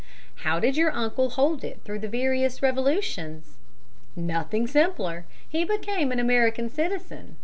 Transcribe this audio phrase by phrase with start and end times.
[0.37, 3.59] "How did your uncle hold it through the various revolutions?"
[4.15, 5.27] "Nothing simpler.
[5.47, 7.35] He became an American citizen.